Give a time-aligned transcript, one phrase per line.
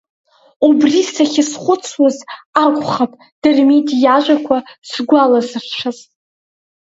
[0.67, 2.17] Убри сахьизхәыцуаз
[2.63, 3.11] акәхап
[3.41, 4.57] Дырмит иажәақәа
[4.89, 5.99] сгәалазыршәаз.